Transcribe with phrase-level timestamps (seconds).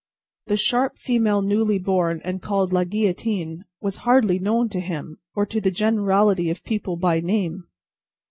[0.47, 5.45] The "sharp female newly born, and called La Guillotine," was hardly known to him, or
[5.45, 7.65] to the generality of people, by name.